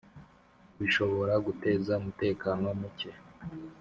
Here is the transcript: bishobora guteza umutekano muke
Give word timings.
bishobora 0.79 1.33
guteza 1.45 1.91
umutekano 2.01 2.65
muke 2.79 3.09